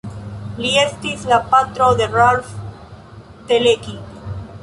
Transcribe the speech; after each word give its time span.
Li 0.63 0.69
estis 0.83 1.25
la 1.31 1.37
patro 1.51 1.91
de 2.01 2.07
Ralph 2.15 2.49
Teleki. 3.51 3.97